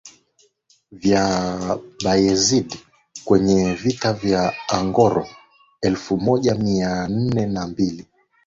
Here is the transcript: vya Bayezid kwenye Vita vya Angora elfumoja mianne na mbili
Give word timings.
vya 1.01 1.23
Bayezid 2.03 2.69
kwenye 3.25 3.59
Vita 3.81 4.13
vya 4.13 4.53
Angora 4.77 5.23
elfumoja 5.81 6.55
mianne 6.55 7.45
na 7.45 7.67
mbili 7.67 8.07